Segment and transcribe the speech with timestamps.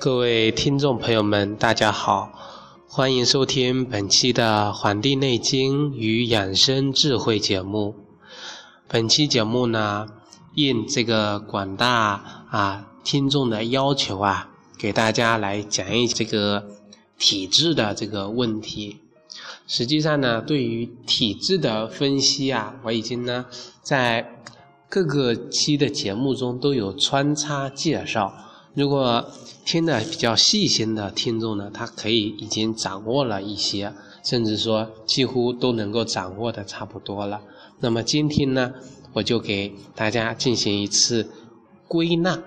[0.00, 2.30] 各位听众朋友们，大家好，
[2.86, 7.96] 欢迎收听本期的《黄帝内经与养生智慧》节目。
[8.86, 10.06] 本期节目呢，
[10.54, 16.68] 应这个广大啊听众的要求啊，给大家来讲一这个
[17.18, 18.98] 体质的这个问题。
[19.66, 23.46] 实际上呢，对于体质的分析啊，我已经呢
[23.82, 24.44] 在
[24.88, 28.32] 各个期的节目中都有穿插介绍。
[28.78, 29.28] 如果
[29.64, 33.92] 听的比较细心的听众呢，他可以已经掌握了一些，
[34.22, 37.40] 甚至说几乎都能够掌握的差不多了。
[37.80, 38.72] 那么今天呢，
[39.14, 41.28] 我就给大家进行一次
[41.88, 42.40] 归纳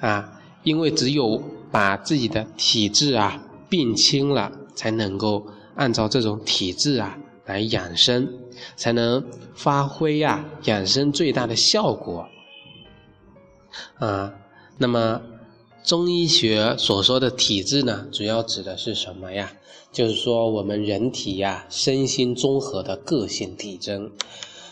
[0.00, 8.30] 啊，因为只有把自己的体质啊病清了，才能够按照这种体质啊来养生，
[8.76, 12.28] 才能发挥呀养生最大的效果
[13.98, 14.30] 啊。
[14.76, 15.22] 那么。
[15.84, 19.52] 中医学所说的体质呢，主要指的是什么呀？
[19.92, 24.10] 就是说我们人体呀，身心综合的个性体征。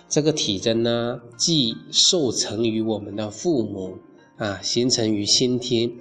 [0.09, 3.99] 这个体征呢，既受成于我们的父母
[4.39, 5.93] 啊，形成于先天，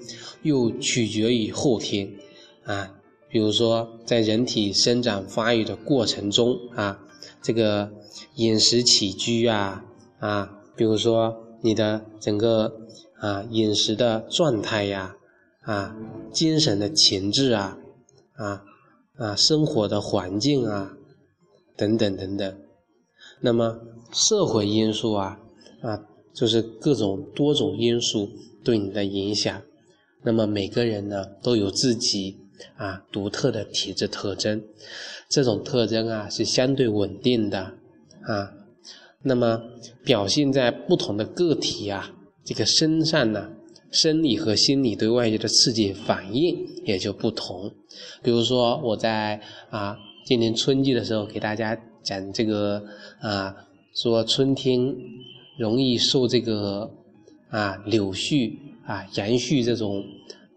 [0.43, 2.13] 又取决于后天
[2.63, 2.93] 啊。
[3.27, 6.97] 比如说，在人体生长发育的过程中啊，
[7.41, 7.91] 这个
[8.35, 9.83] 饮食起居啊
[10.19, 12.77] 啊，比如说你的整个。
[13.21, 15.15] 啊，饮食的状态呀，
[15.59, 15.95] 啊，
[16.33, 17.77] 精神的情志啊，
[18.33, 18.63] 啊
[19.15, 20.97] 啊，生活的环境啊，
[21.77, 22.57] 等等等等。
[23.41, 23.79] 那么
[24.11, 25.39] 社会因素啊，
[25.83, 28.27] 啊，就是各种多种因素
[28.63, 29.61] 对你的影响。
[30.23, 32.39] 那么每个人呢，都有自己
[32.75, 34.63] 啊独特的体质特征，
[35.29, 37.75] 这种特征啊是相对稳定的
[38.23, 38.51] 啊。
[39.23, 39.61] 那么
[40.03, 42.11] 表现在不同的个体啊。
[42.43, 43.49] 这个身上呢，
[43.91, 47.71] 生理和心理对外界的刺激反应也就不同。
[48.23, 49.39] 比如说，我在
[49.69, 49.95] 啊
[50.25, 52.83] 今年春季的时候给大家讲这个
[53.19, 53.55] 啊，
[53.93, 54.95] 说春天
[55.57, 56.89] 容易受这个
[57.49, 58.53] 啊柳絮
[58.85, 60.03] 啊杨絮这种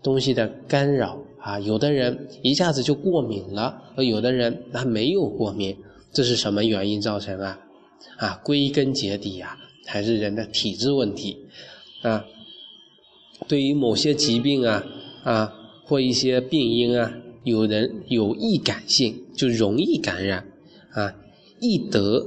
[0.02, 5.76] 东西的干扰啊，有的人一下子就过敏了，而有的人他没有过敏，
[6.14, 7.60] 这是什么原因造成啊？
[8.16, 11.46] 啊，归根结底呀，还是人的体质问题。
[12.02, 12.24] 啊，
[13.48, 14.84] 对于某些疾病啊
[15.22, 15.52] 啊
[15.84, 17.12] 或一些病因啊，
[17.42, 20.46] 有人有易感性，就容易感染
[20.92, 21.14] 啊，
[21.60, 22.26] 易得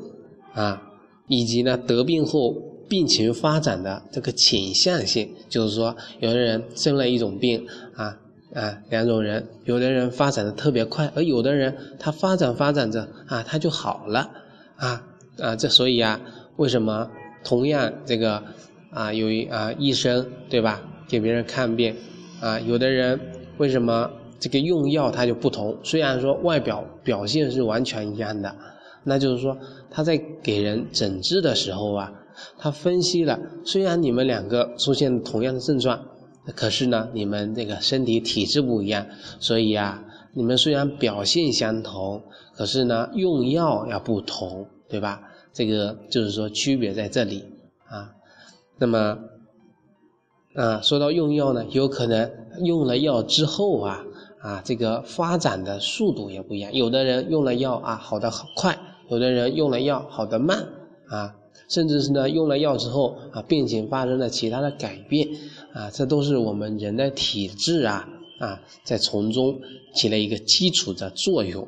[0.54, 0.82] 啊，
[1.28, 2.54] 以及呢得病后
[2.90, 8.18] 病情发展的这个倾向性，就是说，有的人生了一种病啊
[8.54, 14.32] 啊，两种人，有的人发展的特别快，而有的人他发展发展着啊他就好了
[14.78, 15.04] 啊
[15.40, 16.20] 啊，这所以啊，
[16.58, 17.10] 为什么
[17.44, 18.44] 同样这个。
[18.90, 20.82] 啊，有一啊医生对吧？
[21.10, 21.94] 给别人看病，
[22.42, 23.20] 啊，有的人
[23.58, 24.10] 为什么
[24.40, 25.78] 这个用药他就不同？
[25.84, 28.56] 虽然说外表表现是完全一样的，
[29.04, 29.56] 那就是说
[29.92, 32.12] 他在给人诊治的时候啊，
[32.58, 36.06] 他分析了，虽然你们两个出现同样的症状，
[36.56, 39.06] 可是呢，你们这个身体体质不一样，
[39.40, 40.02] 所以啊，
[40.34, 42.24] 你们虽然表现相同，
[42.56, 45.22] 可是呢，用药要不同，对吧？
[45.54, 47.44] 这个就是说区别在这里
[47.86, 48.14] 啊。
[48.78, 49.18] 那么，
[50.54, 52.32] 啊，说到用药呢，有可能
[52.64, 54.06] 用了药之后啊，
[54.40, 56.74] 啊，这个发展的速度也不一样。
[56.74, 58.74] 有的人用了药啊，好的很快；
[59.10, 60.68] 有的人用了药好的慢
[61.08, 61.36] 啊，
[61.70, 65.28] 甚至是呢，用了药之后啊，病情发生了其他的改变
[65.74, 68.08] 啊，这都是我们人的体质啊
[68.40, 69.60] 啊，在从中
[69.96, 71.68] 起了一个基础的作用。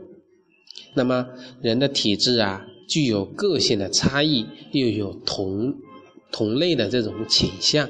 [0.93, 1.27] 那么，
[1.61, 5.75] 人的体质啊，具有个性的差异，又有同。
[6.31, 7.89] 同类的这种倾向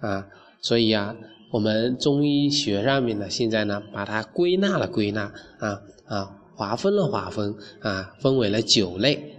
[0.00, 0.26] 啊，
[0.60, 1.16] 所以啊，
[1.50, 9.36] 我们中医学上面呢，现在呢，把它归纳了归纳啊啊，划分了划分啊，分为了九类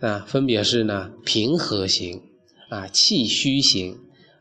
[0.00, 2.22] 啊，分别是呢，平和型
[2.70, 3.96] 啊，气虚型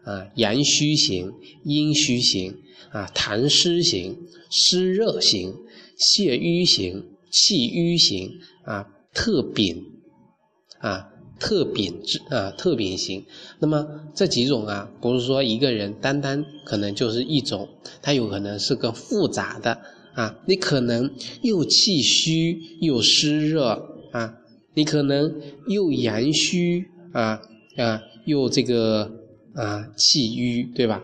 [0.06, 1.32] 啊，阳虚型、
[1.64, 2.58] 阴虚型
[2.90, 4.18] 啊，痰湿型、
[4.50, 5.54] 湿热型、
[6.00, 9.91] 血瘀型、气瘀型啊，特禀
[10.82, 11.08] 啊。
[11.40, 13.26] 特禀质啊，特禀型。
[13.58, 13.84] 那么
[14.14, 17.68] 这几种啊，不是说一个人单单可能就是一种，
[18.00, 19.80] 它有可能是个复杂的
[20.14, 20.38] 啊。
[20.46, 21.10] 你可能
[21.42, 23.70] 又气虚又湿热
[24.12, 24.36] 啊，
[24.76, 27.42] 你可能又阳虚啊
[27.76, 29.12] 啊，又这个
[29.56, 31.02] 啊气瘀，对吧？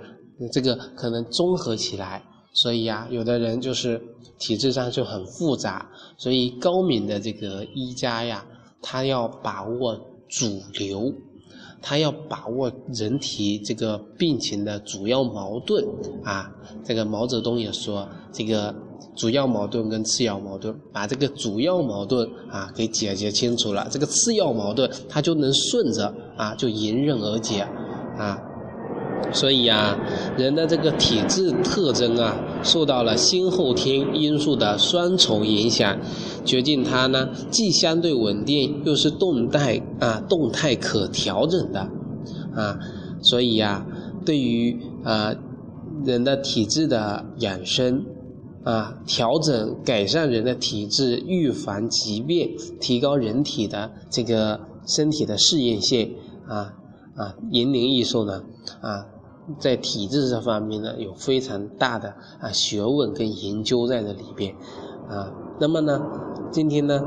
[0.51, 2.21] 这个可能综合起来，
[2.53, 3.99] 所以啊，有的人就是
[4.37, 8.45] 体质上就很复杂，所以高明的这个医家呀，
[8.81, 9.99] 他要把握。
[10.29, 11.13] 主流，
[11.81, 15.87] 他要把握人体这个病情的主要矛盾
[16.21, 16.51] 啊。
[16.83, 18.75] 这个毛泽东也说，这个
[19.15, 27.61] 主要矛盾跟次要矛盾，把这个主要矛盾啊给解决清楚了，这个次要矛盾他就能顺着啊就迎刃而解
[28.17, 28.37] 啊。
[29.33, 29.97] 所以啊，
[30.37, 35.97] 人的这个体质特征啊，受到了先后天因素的双重影响，
[36.45, 41.89] 决定它呢既相对稳定，又是动态啊动态可调整的
[42.55, 42.79] 啊。
[43.21, 43.85] 所以呀，
[44.25, 45.35] 对于啊
[46.05, 48.05] 人的体质的养生
[48.63, 56.13] 啊，调整改善人的体质，预防疾病，提高人体的这个身体的适应性
[56.47, 56.73] 啊
[57.17, 58.43] 啊，银龄益寿呢
[58.81, 59.05] 啊。
[59.59, 62.09] 在体质这方面呢，有非常大的
[62.41, 64.53] 啊学问跟研究在这里边，
[65.07, 66.01] 啊，那么呢，
[66.51, 67.01] 今天呢，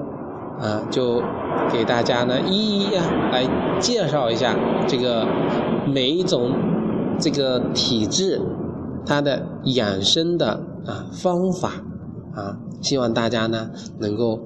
[0.58, 1.20] 啊，就
[1.70, 4.56] 给大家呢一一啊来介绍一下
[4.88, 5.26] 这个
[5.86, 6.50] 每一种
[7.18, 8.40] 这个体质
[9.04, 11.72] 它的养生的啊方法
[12.34, 14.40] 啊，希望大家呢能够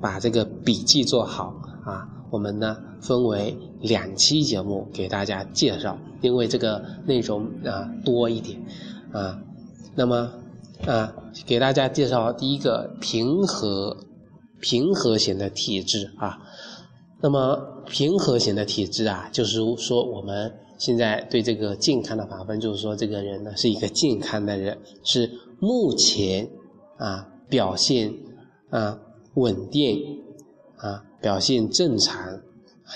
[0.00, 1.54] 把这个笔记做好
[1.84, 2.08] 啊。
[2.32, 8.60] 我们呢分为两期节目给大家介绍，因为这个内容啊多一点
[9.12, 9.40] 啊。
[9.94, 10.30] 那么
[10.86, 11.14] 啊，
[11.46, 13.96] 给大家介绍第一个平和
[14.60, 16.38] 平和型的体质啊。
[17.20, 25.30] 那么平和型的体质啊，就是说我们现在对这个健康的划分，就是说这个人呢是一个健康的人，是
[25.60, 26.48] 目前
[26.96, 28.14] 啊表现
[28.70, 28.98] 啊
[29.34, 30.00] 稳定
[30.76, 31.04] 啊。
[31.20, 32.42] 表现正常、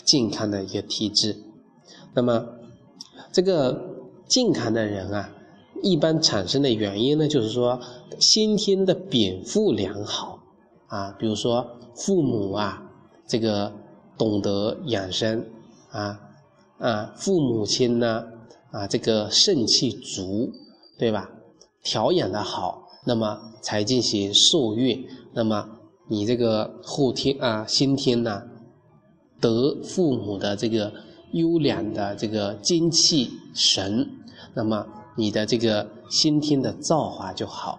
[0.05, 1.37] 健康的一个体质，
[2.15, 2.47] 那么
[3.33, 3.81] 这个
[4.27, 5.31] 健康的人啊，
[5.83, 7.81] 一般产生的原因呢，就是说
[8.19, 10.39] 先天的禀赋良好
[10.87, 12.83] 啊，比如说父母啊，
[13.27, 13.73] 这个
[14.17, 15.47] 懂得养生
[15.91, 16.21] 啊
[16.79, 18.25] 啊，父母亲呢
[18.71, 20.51] 啊，这个肾气足，
[20.99, 21.31] 对吧？
[21.83, 25.79] 调养的好，那么才进行受孕，那么。
[26.09, 28.43] 你这个后天啊，先天呢，
[29.43, 30.91] 得父母的这个
[31.33, 34.09] 优良的这个精气神，
[34.55, 34.87] 那么
[35.17, 37.79] 你的这个先天的造化就好。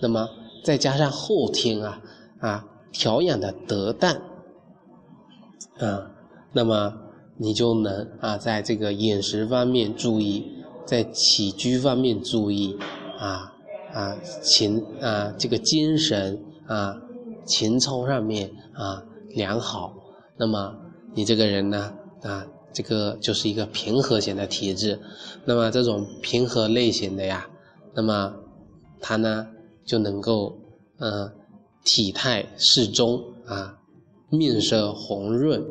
[0.00, 0.28] 那么
[0.64, 2.00] 再加上后天啊
[2.40, 4.12] 啊调养的得当，
[5.78, 6.10] 啊，
[6.52, 6.94] 那么
[7.36, 10.44] 你就能啊在这个饮食方面注意，
[10.84, 12.76] 在起居方面注意
[13.18, 13.52] 啊
[13.92, 16.96] 啊情啊这个精神啊。
[17.46, 19.92] 情操上面啊良好，
[20.40, 20.74] 那么
[21.14, 21.92] 你这个人呢
[22.22, 24.98] 啊，这个就是一个平和型的体质。
[25.44, 27.46] 那么这种平和类型的呀，
[27.92, 28.34] 那么
[29.02, 29.48] 他呢
[29.84, 30.58] 就能够
[30.98, 31.30] 嗯
[31.84, 33.78] 体态适中啊，
[34.30, 35.62] 面色红润，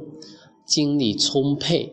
[0.68, 1.92] 精力充沛，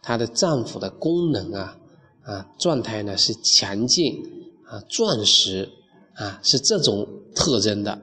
[0.00, 1.76] 他的脏腑的功能啊
[2.22, 4.22] 啊状态呢是强劲
[4.64, 5.68] 啊壮实
[6.14, 7.04] 啊是这种
[7.34, 8.00] 特征的。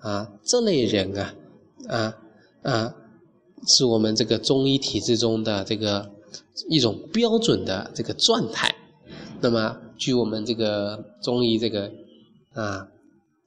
[0.00, 1.34] 啊，这类人啊，
[1.88, 2.16] 啊
[2.62, 2.94] 啊，
[3.66, 6.10] 是我们这个中医体制中的这个
[6.68, 8.74] 一种标准的这个状态。
[9.40, 11.90] 那么，据我们这个中医这个
[12.54, 12.88] 啊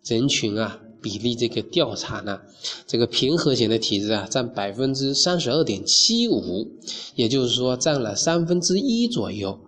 [0.06, 2.40] 人群啊比例这个调查呢，
[2.88, 6.68] 这个平和型的体质啊占百分之三十二点七五，
[7.16, 9.60] 也就是说占了三分之一左右。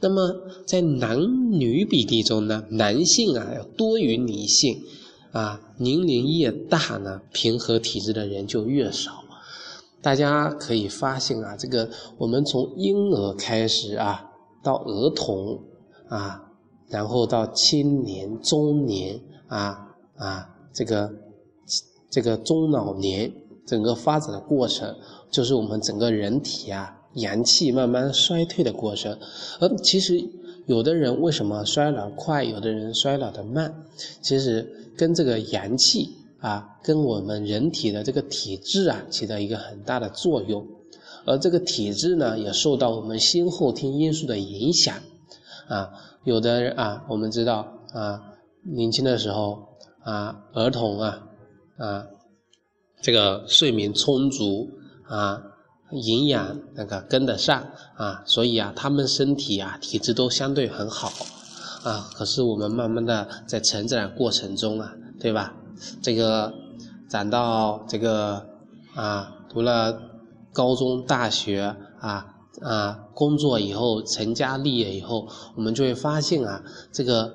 [0.00, 0.34] 那么
[0.66, 1.18] 在男
[1.52, 4.82] 女比例中呢，男性啊要多于女性。
[5.30, 9.22] 啊，年龄越大呢，平和体质的人就越少。
[10.00, 14.30] 大家可以发现啊，这个我们从婴儿开始啊，
[14.62, 15.60] 到儿童
[16.08, 16.50] 啊，
[16.88, 21.10] 然后到青年、中年啊啊，这个
[22.10, 23.32] 这个中老年
[23.66, 24.94] 整个发展的过程，
[25.30, 29.18] 就是我们整个人体啊阳气慢慢衰退的过程。
[29.60, 30.22] 而其实
[30.66, 33.84] 有的人为什么衰老快，有的人衰老的慢，
[34.20, 34.74] 其实。
[34.98, 40.66] 跟这个阳气啊，跟我们人体的这个体质啊，起到一个很大的作用，
[41.24, 44.96] 而这个体质呢，也受到我们先后天因素的影响
[45.68, 45.90] 啊。
[46.24, 48.22] 有的人啊，我们知道啊，
[48.62, 51.26] 年轻的时候啊，儿童啊
[51.76, 52.06] 啊，
[53.00, 54.68] 这个睡眠充足
[55.08, 55.42] 啊，
[55.90, 57.66] 营养那个跟得上
[57.96, 61.10] 啊，所以啊，他们身体啊，体质都相对很好。
[61.84, 65.54] 啊，可是我们慢慢的在成长过程中啊，对吧？
[66.02, 66.52] 这个
[67.08, 68.46] 长到这个
[68.94, 70.00] 啊，读了
[70.52, 72.26] 高中、大学啊
[72.60, 77.34] 啊，工作以后成家立业以后，我们就会发现啊，这个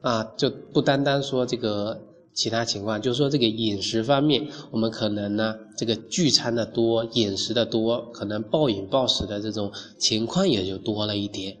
[0.00, 2.00] 啊，就不单单说这个
[2.32, 11.56] 其他情况，就说这个饮食方面，我们可能呢这个聚餐的多，饮食的多，可能暴饮暴食的这种情况也就多了一点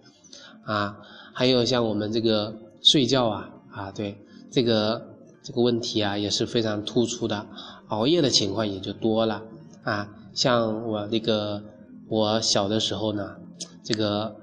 [0.64, 0.98] 啊。
[1.32, 4.18] 还有像我们这个睡觉啊啊，对
[4.50, 5.13] 这个
[5.44, 7.46] 这个问题啊也是非常突出的，
[7.88, 9.42] 熬夜的情况也就多了
[9.84, 10.08] 啊。
[10.32, 11.62] 像我那个
[12.08, 13.36] 我小的时候呢，
[13.84, 14.34] 这个。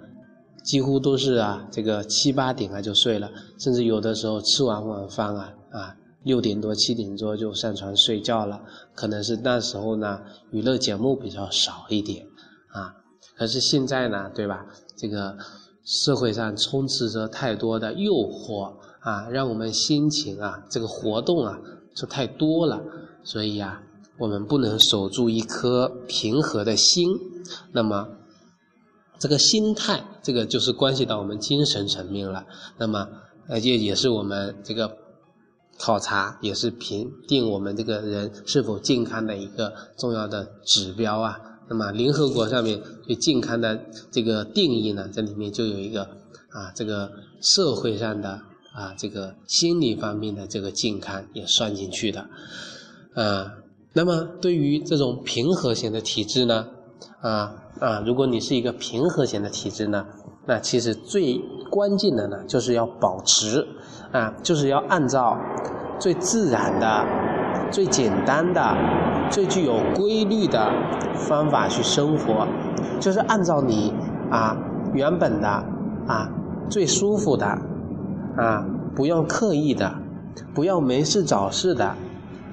[0.63, 8.61] 几乎都是啊，这个七八点啊就睡了，甚至有的时候吃完晚饭啊啊六点多七点多就上床睡觉了。
[8.93, 12.27] 可能是那时候呢娱乐节目比较少一点
[12.71, 12.93] 啊，
[13.35, 14.67] 可是现在呢，对吧？
[14.95, 15.35] 这个
[15.83, 21.59] 社会上充斥着太多的诱惑啊，让我们心情啊这个活动啊
[21.93, 22.81] 就太多了，
[23.23, 23.83] 所以呀，
[24.17, 27.07] 我们不能守住一颗平和的心，
[27.73, 28.07] 那么。
[29.19, 32.43] 这个心态，这个就是关系到我们精神层面了。
[32.79, 33.07] 那么，
[33.47, 34.97] 而且也是我们这个
[35.77, 41.39] 考察，也是评定我们这个人是否健康的一个重要的指标啊。
[41.69, 43.79] 那么，联合国上面对健康的
[44.09, 46.01] 这个定义呢，这里面就有一个
[46.49, 48.41] 啊，这个社会上的
[48.73, 52.21] 啊，这个心理方面的这个健康也算进去的。
[53.13, 53.53] 啊，
[53.93, 56.67] 那么对于这种平和型的体质呢？
[57.21, 58.03] 啊啊！
[58.05, 60.05] 如果你是一个平和型的体质呢，
[60.47, 63.67] 那其实最关键的呢，就是要保持
[64.11, 65.37] 啊，就是要按照
[65.99, 67.05] 最自然的、
[67.71, 68.61] 最简单的、
[69.29, 70.71] 最具有规律的
[71.15, 72.47] 方法去生活，
[72.99, 73.93] 就是按照你
[74.31, 74.57] 啊
[74.93, 75.47] 原本的
[76.07, 76.29] 啊
[76.69, 77.45] 最舒服的
[78.37, 79.93] 啊，不要刻意的，
[80.53, 81.95] 不要没事找事的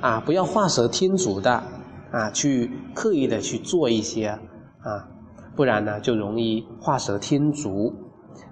[0.00, 1.62] 啊，不要画蛇添足的
[2.10, 4.38] 啊，去刻意的去做一些。
[4.80, 5.08] 啊，
[5.56, 7.94] 不然呢就容易画蛇添足。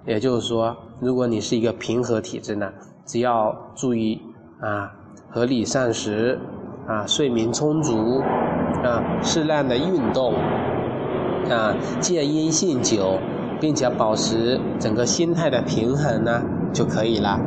[0.05, 2.69] 也就是说，如果你是一个平和体质呢，
[3.05, 4.21] 只要注意
[4.59, 4.91] 啊
[5.29, 6.39] 合理膳食，
[6.87, 8.19] 啊睡眠充足，
[8.83, 10.33] 啊适量的运动，
[11.49, 13.17] 啊戒烟限酒，
[13.59, 16.41] 并且保持整个心态的平衡呢
[16.73, 17.39] 就可以了。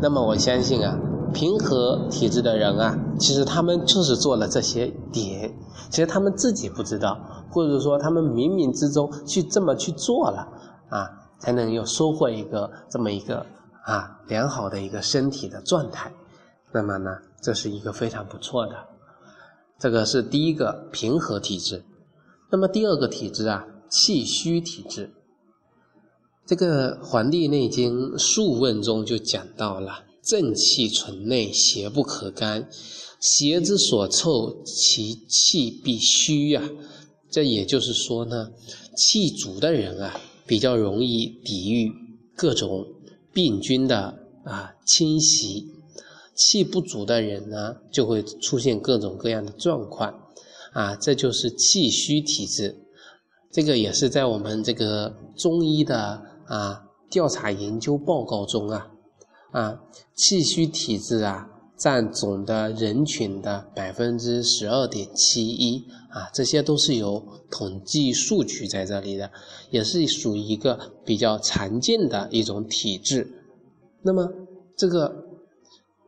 [0.00, 0.98] 那么我相信啊。
[1.30, 5.54] 平和体质的人啊，其实他们就是做了这些点，
[5.90, 7.20] 其实他们自己不知道，
[7.50, 10.48] 或者说他们冥冥之中去这么去做了
[10.88, 11.06] 啊，
[11.38, 13.44] 才能有收获一个这么一个
[13.84, 16.10] 啊良好的一个身体的状态。
[16.72, 17.10] 那么呢，
[17.42, 18.72] 这是一个非常不错的，
[19.78, 21.84] 这个是第一个平和体质。
[22.50, 25.12] 那么第二个体质啊，气虚体质。
[26.48, 30.06] 这个《黄帝内经·素问》中就讲到了。
[30.22, 32.66] 正气存内，邪不可干。
[33.20, 36.62] 邪之所凑，其气必虚呀。
[37.30, 38.50] 这也就是说呢，
[38.96, 41.92] 气足的人啊，比较容易抵御
[42.34, 42.86] 各种
[43.34, 45.66] 病菌的啊侵袭；
[46.34, 50.14] 气不足的人呢，就会出现各种各样的状况
[50.72, 50.96] 啊。
[50.96, 52.74] 这就是气虚体质。
[53.52, 58.88] 这个也是在我们这个中医的啊调查研究报告中啊。
[59.50, 59.80] 啊，
[60.14, 69.30] 气虚体质啊，占总的人群的百分之十二点七一啊，这些都是有统计数据在这里的，
[69.70, 73.26] 也是属于一个比较常见的一种体质。
[74.02, 74.30] 那么，
[74.76, 75.24] 这个，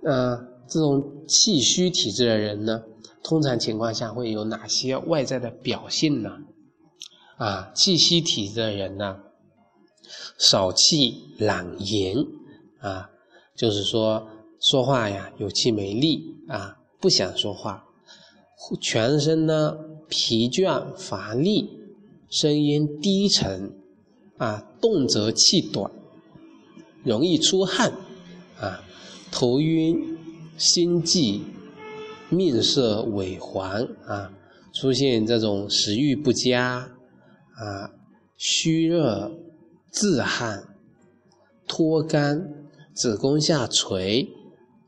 [0.05, 2.83] 呃，这种气虚体质的人呢，
[3.23, 6.31] 通常情况下会有哪些外在的表现呢？
[7.39, 9.17] 啊，气虚体质的人呢，
[10.39, 12.17] 少气懒言
[12.81, 13.11] 啊。
[13.57, 14.27] 就是说，
[14.59, 17.85] 说话呀有气没力啊，不想说话，
[18.81, 19.77] 全身呢
[20.09, 21.69] 疲倦乏力，
[22.31, 23.75] 声音低沉，
[24.39, 25.91] 啊，动则气短，
[27.05, 27.93] 容易出汗，
[28.59, 28.83] 啊，
[29.31, 30.17] 头晕，
[30.57, 31.43] 心悸，
[32.31, 34.33] 面色萎黄，啊，
[34.73, 36.89] 出现这种食欲不佳，
[37.57, 37.91] 啊，
[38.39, 39.31] 虚热，
[39.91, 40.65] 自汗，
[41.67, 42.57] 脱干。
[42.93, 44.29] 子宫下垂，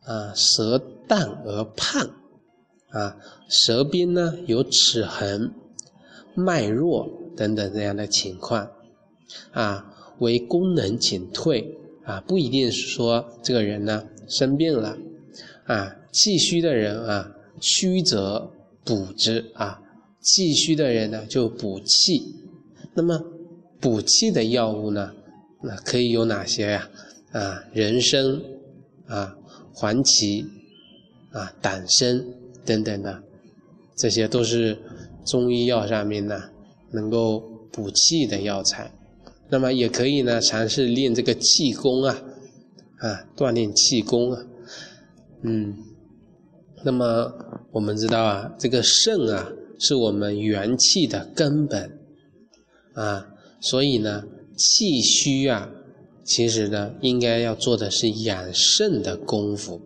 [0.03, 0.79] 啊，舌
[1.09, 2.11] 淡而胖，
[2.91, 3.17] 啊，
[3.49, 5.55] 舌边呢有齿痕，
[6.35, 8.71] 脉弱等等这样的情况，
[9.53, 14.99] 啊，为功能减退，啊，不一定是说这个人呢生病了，
[15.65, 18.51] 啊，气虚的人啊，虚则
[18.85, 19.81] 补之，啊，
[20.21, 22.35] 气虚的人呢就补气，
[22.95, 23.25] 那么
[23.83, 25.12] 补气的药物呢，
[25.61, 26.89] 那可以有哪些呀？
[27.33, 28.25] 啊，人参
[29.09, 29.37] 啊，
[29.75, 30.47] 黄芪
[31.33, 32.25] 啊，党参
[32.65, 33.23] 等等的，
[33.97, 34.79] 这些都是
[35.27, 36.41] 中医药上面呢
[36.93, 37.41] 能够
[37.73, 38.93] 补气的药材。
[39.49, 42.23] 那么也可以呢尝试练这个气功啊，
[42.99, 44.41] 啊，锻炼气功啊。
[45.43, 45.77] 嗯，
[46.85, 47.33] 那么
[47.73, 51.99] 我们知道啊，这个肾啊是我们元气的根本
[52.95, 53.27] 啊，
[53.62, 54.25] 所以呢，
[54.57, 55.71] 气虚啊，
[56.25, 59.81] 其实呢应该要做的是养肾的功夫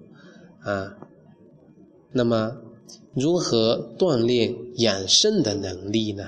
[0.63, 0.97] 啊。
[2.11, 2.57] 那么
[3.15, 6.25] 如何锻炼养肾的能力呢？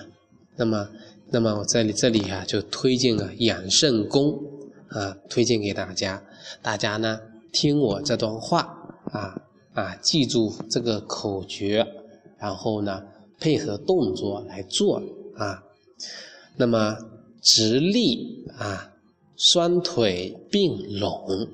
[0.56, 0.88] 那么，
[1.30, 4.38] 那么我在这里啊就推荐个养肾功
[4.90, 6.22] 啊，推荐给大家。
[6.62, 7.18] 大家呢
[7.52, 8.60] 听我这段话
[9.10, 9.42] 啊。
[9.74, 11.86] 啊，记住这个口诀，
[12.36, 13.00] 然后呢，
[13.38, 15.00] 配合动作来做
[15.36, 15.62] 啊。
[16.56, 16.96] 那么
[17.42, 18.92] 直立啊，
[19.36, 21.48] 双腿并拢，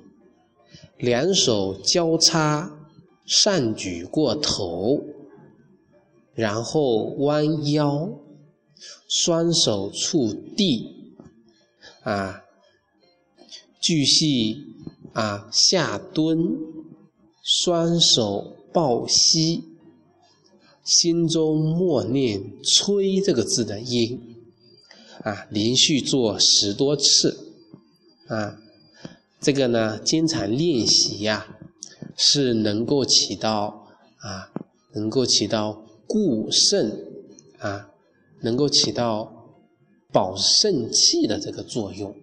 [0.98, 2.78] 两手交叉
[3.26, 5.02] 上举过头，
[6.34, 8.10] 然后弯腰，
[9.08, 11.14] 双手触地
[12.02, 12.42] 啊，
[13.80, 14.64] 继续
[15.12, 16.72] 啊下蹲。
[17.46, 19.64] 双手抱膝，
[20.82, 24.33] 心中默念“吹”这个字的音，
[25.24, 27.54] 啊，连续做十多次，
[28.28, 28.56] 啊，
[29.40, 31.44] 这个呢，经常练习呀，
[32.16, 33.88] 是能够起到
[34.18, 34.52] 啊，
[34.94, 37.08] 能够起到固肾
[37.58, 37.90] 啊，
[38.42, 39.32] 能够起到
[40.12, 42.14] 保肾气的这个作用，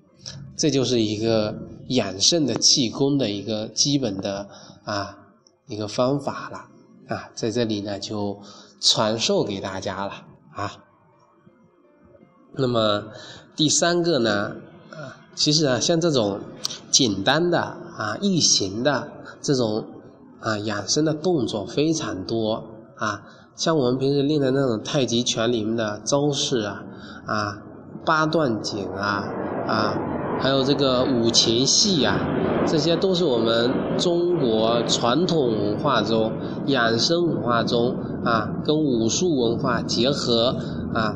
[0.55, 4.50] 这就是一个养肾的气功的一个基本的。
[4.84, 5.15] 啊，
[5.67, 8.41] 一个方法了啊，在这里呢就
[8.81, 10.84] 传授给大家了啊。
[12.53, 13.03] 那么
[13.55, 14.51] 第三个呢
[14.91, 16.39] 啊，其实啊像这种
[16.89, 19.08] 简单的啊易行的
[19.41, 19.86] 这种
[20.39, 22.63] 啊养生的动作非常多
[22.96, 23.22] 啊，
[23.55, 26.84] 像我们平时练的那种太极拳里面的招式啊
[27.25, 27.58] 啊
[28.05, 29.23] 八段锦啊
[29.67, 29.95] 啊，
[30.39, 32.19] 还有这个五禽戏呀。
[32.67, 36.32] 这些都是我们中国传统文化中、
[36.67, 40.56] 养生文化中啊，跟武术文化结合
[40.93, 41.15] 啊，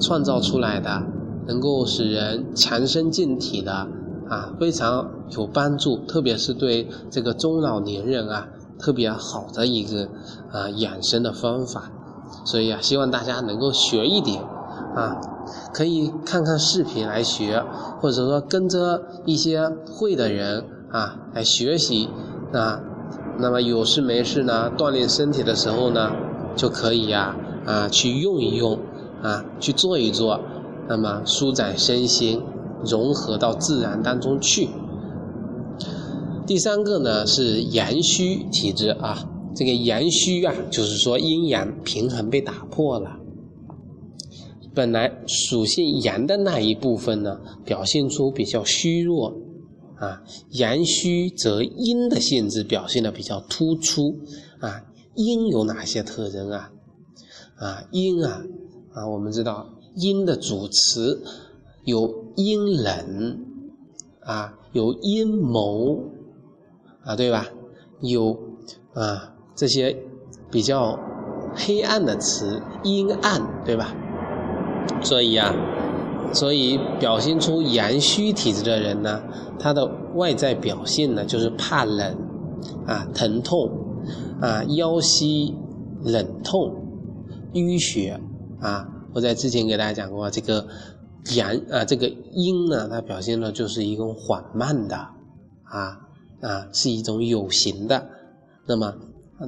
[0.00, 1.02] 创造出来的，
[1.46, 3.72] 能够使人强身健体的
[4.28, 10.08] 啊，非常有帮助，特别是对这个中老年人啊，特别好的一个
[10.50, 11.90] 啊养生的方法。
[12.44, 14.42] 所以啊，希望大家能够学一点
[14.94, 15.20] 啊，
[15.72, 17.62] 可以看看视频来学，
[18.00, 20.64] 或者说跟着一些会的人。
[20.92, 22.10] 啊，来学习
[22.52, 22.78] 啊，
[23.38, 26.10] 那么有事没事呢，锻炼身体的时候呢，
[26.54, 28.78] 就可以呀啊去用一用
[29.22, 30.40] 啊，去做一做，
[30.88, 32.42] 那么舒展身心，
[32.84, 34.68] 融合到自然当中去。
[36.46, 43.18] 第三个呢是阳虚体质啊，这个阳虚啊，就是说阴阳平衡被打破了，
[44.74, 49.34] 本来属性阳的那一部分呢，表现出比较虚弱。
[49.96, 54.18] 啊，阳虚则阴的性质表现的比较突出
[54.58, 54.82] 啊。
[55.14, 56.72] 阴有哪些特征啊？
[57.54, 58.42] 啊，阴啊
[58.94, 61.22] 啊，我们知道阴的主词
[61.84, 63.38] 有阴冷
[64.20, 65.98] 啊，有阴谋
[67.04, 67.46] 啊，对吧？
[68.00, 68.38] 有
[68.94, 69.96] 啊这些
[70.50, 70.98] 比较
[71.54, 73.94] 黑暗的词，阴暗，对吧？
[75.02, 75.54] 所以啊。
[76.34, 79.20] 所以表现出阳虚体质的人呢，
[79.58, 82.16] 他的外在表现呢就是怕冷，
[82.86, 83.68] 啊疼痛，
[84.40, 85.54] 啊腰膝
[86.02, 86.74] 冷痛，
[87.52, 88.18] 淤血，
[88.62, 90.66] 啊我在之前给大家讲过，这个
[91.36, 94.96] 阳啊这个阴呢，它表现的就是一种缓慢的，
[95.64, 96.00] 啊
[96.40, 98.08] 啊是一种有形的，
[98.66, 98.94] 那么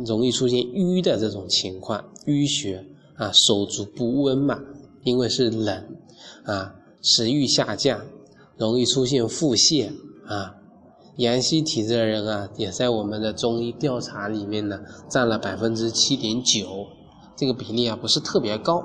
[0.04, 2.84] 容易出现瘀的这种情况，淤血
[3.16, 4.60] 啊手足不温嘛，
[5.04, 5.96] 因为是冷。
[6.44, 8.00] 啊，食欲下降，
[8.58, 9.90] 容易出现腹泻
[10.26, 10.54] 啊。
[11.16, 16.86] 阳虚体质的人啊，也在我们的中医调查里面呢，占了百分之七点九，
[17.34, 18.84] 这个比例啊不是特别高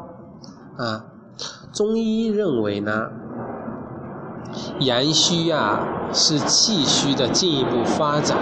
[0.80, 1.06] 啊。
[1.72, 3.10] 中医认为呢，
[4.80, 8.38] 阳虚啊是气虚的进一步发展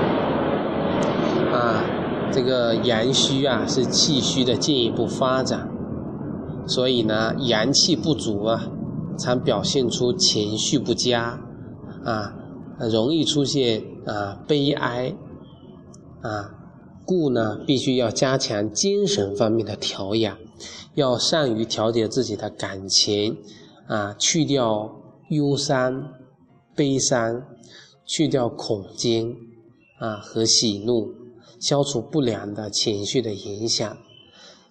[1.51, 1.83] 啊，
[2.31, 5.69] 这个阳虚啊是气虚的进一步发展，
[6.65, 8.69] 所以呢，阳气不足啊。
[9.19, 11.39] 常表现出情绪不佳，
[12.05, 12.35] 啊，
[12.91, 15.15] 容易出现啊悲哀，
[16.21, 16.51] 啊，
[17.03, 20.37] 故呢必须要加强精神方面的调养，
[20.95, 23.37] 要善于调节自己的感情，
[23.87, 24.89] 啊，去掉
[25.29, 26.13] 忧伤、
[26.75, 27.43] 悲伤，
[28.05, 29.35] 去掉恐惊，
[29.99, 31.13] 啊和喜怒，
[31.59, 33.97] 消除不良的情绪的影响。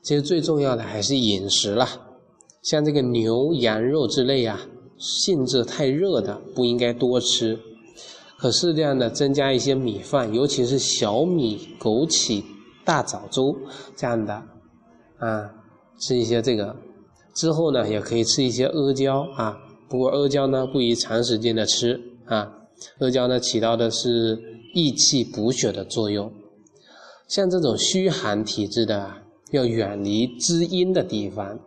[0.03, 1.89] 其实最重要的还是饮食了。
[2.63, 4.61] 像这个牛羊肉之类啊，
[4.99, 7.59] 性质太热的不应该多吃，
[8.39, 12.43] 可适量的增加一些米饭，尤其是小米、枸杞
[12.85, 13.57] 大枣粥
[13.97, 14.35] 这样的
[15.19, 15.51] 啊，
[15.99, 16.77] 吃一些这个
[17.35, 19.59] 之后呢，也可以吃一些阿胶啊。
[19.89, 22.53] 不过阿胶呢，不宜长时间的吃啊。
[22.99, 24.39] 阿胶呢，起到的是
[24.75, 26.33] 益气补血的作用。
[27.29, 29.11] 像这种虚寒体质的，
[29.51, 31.59] 要远离滋阴的地方。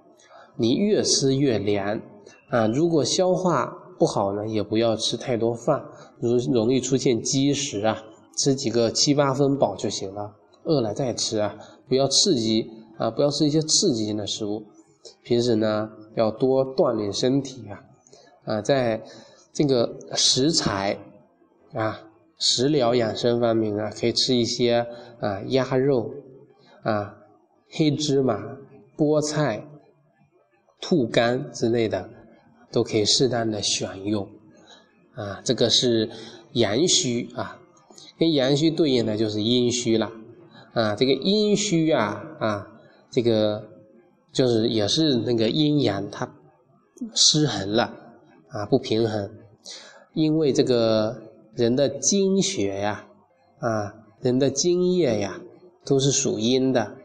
[0.56, 2.02] 你越湿越凉
[2.50, 2.68] 啊。
[2.68, 3.66] 如果消化
[3.98, 5.84] 不好呢，也不要吃太多饭，
[6.20, 8.04] 如容易出现积食啊。
[8.38, 10.32] 吃几个七八分饱就行了，
[10.64, 11.56] 饿了再吃啊，
[11.90, 14.64] 不要刺激啊，不要吃一些刺激性的食物。
[15.24, 17.82] 平时呢，要多锻炼身体啊。
[18.44, 19.02] 啊，在
[19.54, 20.98] 这个食材
[21.74, 22.02] 啊、
[22.38, 24.86] 食疗养生方面啊，可以吃一些
[25.20, 26.12] 啊鸭肉
[26.84, 27.16] 啊、
[27.70, 28.58] 黑芝麻、
[28.98, 29.66] 菠菜、
[30.82, 32.10] 兔肝之类的，
[32.72, 34.28] 都可以适当的选用。
[35.16, 36.10] 啊，这个是
[36.54, 37.60] 阳虚啊，
[38.18, 40.12] 跟阳虚对应的就是阴虚了。
[40.74, 42.68] 啊，这个阴虚啊啊，
[43.12, 43.68] 这个
[44.32, 46.36] 就是也是那个阴阳它
[47.14, 47.96] 失衡了。
[48.52, 49.30] 啊，不平衡，
[50.16, 51.22] 因为这个
[51.54, 53.06] 人的精血呀，
[53.60, 55.40] 啊，人的精液呀，
[55.86, 56.96] 都是属阴的，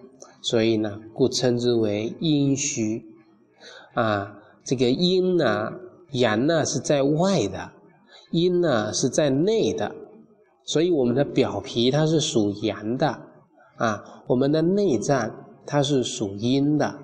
[0.40, 3.04] 所以呢，故称之为阴虚。
[3.92, 5.70] 啊，这个阴呢，
[6.12, 7.72] 阳呢是在外的，
[8.30, 9.94] 阴呢是在内的，
[10.64, 13.20] 所以我们的表皮它是属阳的，
[13.76, 16.94] 啊，我们的内脏它是属阴的，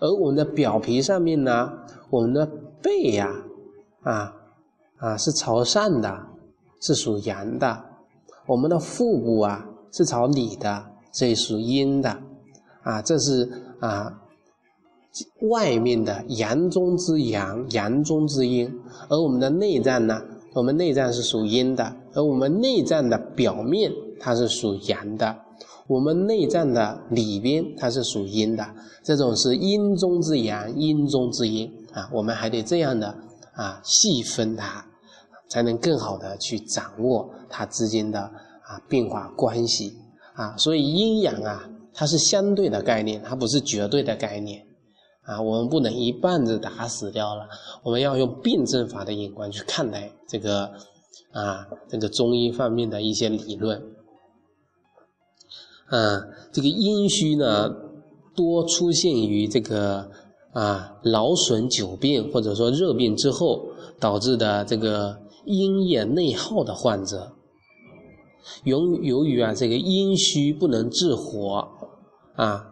[0.00, 1.72] 而我们的表皮上面呢，
[2.10, 2.46] 我们的
[2.82, 3.30] 背呀。
[4.02, 4.34] 啊，
[4.96, 6.26] 啊是朝上的，
[6.80, 7.84] 是属阳的。
[8.46, 12.18] 我们的腹部啊是朝里的，这属阴的。
[12.82, 14.12] 啊，这是啊
[15.42, 18.68] 外面的阳中之阳，阳中之阴。
[19.08, 20.20] 而我们的内脏呢，
[20.52, 25.38] 我们内脏是属阴的，而我们内脏的表面它是属阳的，
[25.86, 28.66] 我们内脏的里边它是属阴的。
[29.02, 33.14] 这种是阴中之阳，阴中之阴啊，我们还得这样的。
[33.54, 34.82] 啊，细分它，
[35.46, 39.94] 才能更好的去掌握它之间的啊变化关系
[40.32, 40.56] 啊。
[40.56, 44.64] 所以阴阳啊，它是相对的概念，它不是绝对的概念
[45.20, 45.38] 啊。
[45.38, 47.46] 我们不能一棒子打死掉了，
[47.82, 50.72] 我们要用辩证法的眼光去看待这个
[51.32, 53.78] 啊这个中医方面的一些理论。
[55.92, 57.70] 啊，这个阴虚呢，
[58.34, 60.10] 多出现于这个。
[60.52, 67.32] 啊，劳损久病或者说热病之后导致的这个阴液内耗的患者，
[68.62, 71.66] 由由于啊这个阴虚不能治火
[72.36, 72.71] 啊。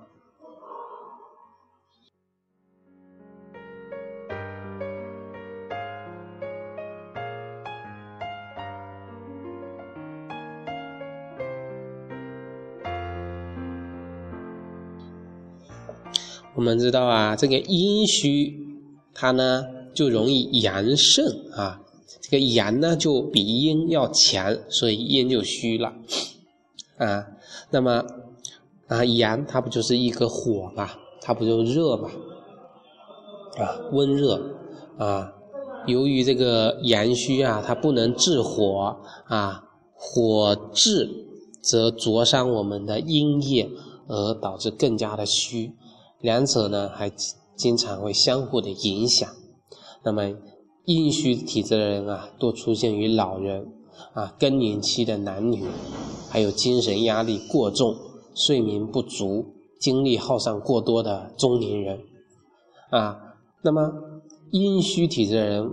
[16.61, 18.55] 我们知道啊，这个阴虚，
[19.14, 21.81] 它呢就容易阳盛啊。
[22.20, 25.90] 这个阳呢就比阴要强，所以阴就虚了
[26.99, 27.27] 啊。
[27.70, 28.05] 那么
[28.88, 30.90] 啊，阳它不就是一个火嘛？
[31.23, 32.11] 它不就热嘛？
[33.57, 34.38] 啊，温热
[34.99, 35.33] 啊。
[35.87, 41.09] 由于这个阳虚啊，它不能制火啊，火制
[41.62, 43.66] 则灼伤我们的阴液，
[44.09, 45.73] 而导致更加的虚。
[46.20, 47.11] 两者呢还
[47.56, 49.28] 经常会相互的影响，
[50.04, 50.33] 那么
[50.85, 53.66] 阴虚体质的人啊，多出现于老人
[54.14, 55.64] 啊、更年期的男女，
[56.28, 57.94] 还有精神压力过重、
[58.35, 59.44] 睡眠不足、
[59.78, 62.00] 精力耗散过多的中年人
[62.90, 63.18] 啊。
[63.62, 63.92] 那么
[64.50, 65.72] 阴虚体质的人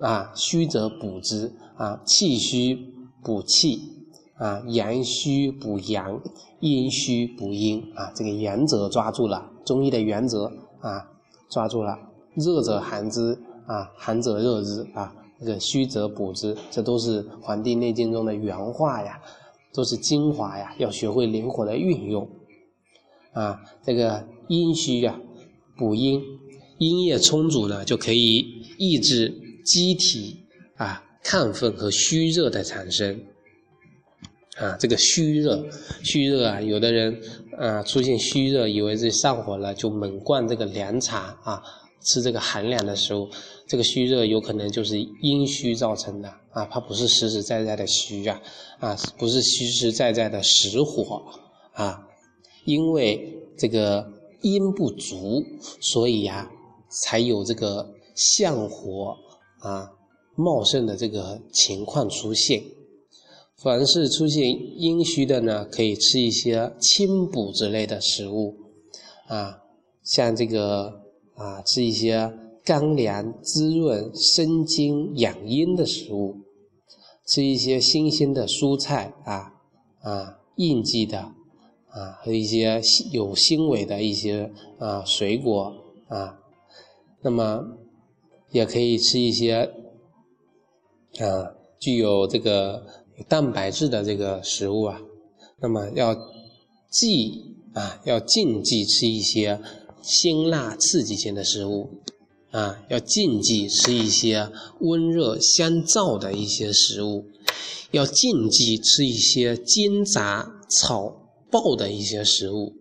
[0.00, 2.76] 啊，虚则补之啊，气虚
[3.22, 3.98] 补气。
[4.40, 6.18] 啊，阳虚补阳，
[6.60, 11.10] 阴虚补阴啊，这个原则抓住了，中医的原则啊，
[11.48, 11.98] 抓住了。
[12.34, 19.20] 热者寒之啊，寒者热之啊，这个虚则补之，这都是《黄帝内经》中的原话呀，
[19.72, 22.28] 都是精华呀，要学会灵活的运用
[23.32, 23.60] 啊。
[23.84, 25.20] 这个阴虚呀，
[25.76, 26.22] 补阴，
[26.78, 30.46] 阴液充足呢，就可以抑制机体
[30.76, 33.20] 啊亢奋和虚热的产生。
[34.56, 35.64] 啊，这个虚热，
[36.02, 37.18] 虚热啊，有的人
[37.56, 41.62] 啊出现虚热，以为自己上火了，就猛灌这个凉茶啊，
[42.02, 43.28] 吃这个寒凉的食物，
[43.68, 48.42] 这个虚热有可能就是阴虚造成的啊，它不是实实在在的虚啊，
[48.80, 51.22] 啊，不是实实在在的实火
[51.72, 52.06] 啊，
[52.64, 54.04] 因为这个
[54.42, 55.42] 阴不足，
[55.80, 56.50] 所以呀，
[56.90, 59.16] 才有这个相火
[59.60, 59.88] 啊
[60.34, 62.60] 茂盛的这个情况出现。
[63.62, 64.48] 凡是出现
[64.80, 68.56] 阴虚的呢，可以吃一些清补之类的食物，
[69.26, 69.60] 啊，
[70.02, 71.02] 像这个
[71.34, 72.32] 啊，吃一些
[72.64, 76.36] 干凉滋润、生津养阴的食物，
[77.26, 79.52] 吃一些新鲜的蔬菜啊
[80.00, 81.18] 啊，应季的
[81.90, 82.80] 啊，和一些
[83.12, 85.74] 有纤维的一些啊水果
[86.08, 86.38] 啊，
[87.20, 87.76] 那么
[88.52, 89.70] 也可以吃一些
[91.18, 92.86] 啊，具有这个。
[93.28, 95.00] 蛋白质的这个食物啊，
[95.60, 96.16] 那么要
[96.90, 99.60] 忌啊，要禁忌吃一些
[100.02, 101.90] 辛辣刺激性的食物
[102.50, 107.26] 啊，要禁忌吃一些温热香燥的一些食物，
[107.92, 112.74] 要禁忌吃一些煎炸炒爆的一些食物，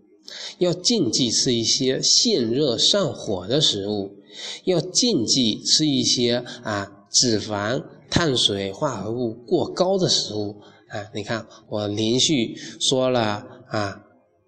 [0.58, 4.16] 要禁忌吃一些现热上火的食物，
[4.64, 7.84] 要禁忌吃一些啊脂肪。
[8.10, 10.56] 碳水化合物过高的食物
[10.88, 14.04] 啊，你看我连续说了啊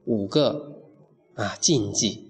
[0.05, 0.79] 五个
[1.35, 2.23] 啊禁忌，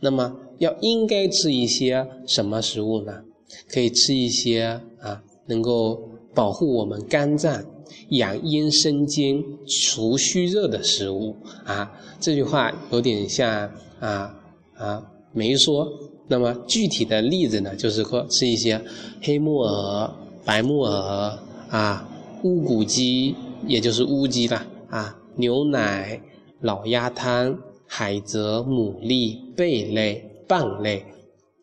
[0.00, 3.22] 那么要应该吃一些什么食物呢？
[3.68, 7.64] 可以吃一些啊能够保护我们肝脏、
[8.10, 11.92] 养阴生津、除虚热的食物啊。
[12.18, 14.34] 这句话有点像啊
[14.74, 15.86] 啊没说，
[16.26, 18.80] 那么具体的例子呢，就是说吃一些
[19.22, 20.23] 黑木耳。
[20.44, 21.38] 白木耳
[21.70, 22.08] 啊，
[22.42, 23.34] 乌骨鸡，
[23.66, 26.20] 也就是乌鸡啦啊，牛奶、
[26.60, 31.06] 老鸭汤、海蜇、牡蛎、贝类、蚌类、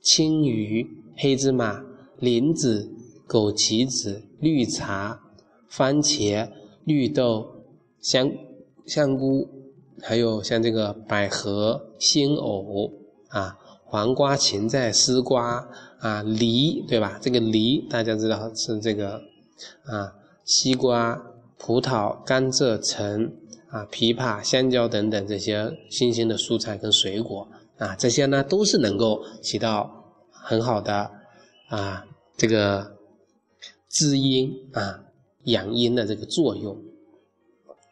[0.02, 1.84] 青鱼、黑芝麻、
[2.20, 2.89] 莲子、
[3.28, 5.20] 枸杞子、绿茶、
[5.70, 6.50] 番茄、
[6.84, 7.48] 绿豆、
[8.00, 8.32] 香
[8.88, 9.48] 香菇，
[10.02, 12.91] 还有像这个百合、鲜藕
[13.30, 13.58] 啊。
[13.86, 15.67] 黄瓜、芹菜、丝瓜
[16.02, 17.18] 啊，梨对吧？
[17.22, 19.22] 这个梨大家知道是这个
[19.86, 21.16] 啊，西瓜、
[21.58, 23.32] 葡萄、甘蔗、橙
[23.70, 31.12] 啊，枇杷、香蕉等等这些新鲜的蔬菜跟水果啊，这些呢都是能够起到很好的
[31.70, 32.98] 啊这个
[33.88, 35.04] 滋阴啊
[35.44, 36.78] 养阴的这个作用。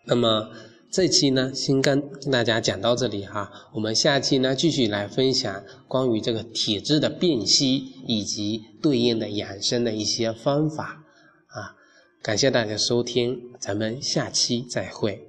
[0.06, 0.50] 那么。
[0.92, 11.04] 这期呢，先跟跟大家讲到这里哈，我们下期呢继续来分享关于这个体质的辨析以及对应的养生的一些方法
[11.48, 11.78] 啊，
[12.24, 15.29] 感谢大家收听，咱们下期再会。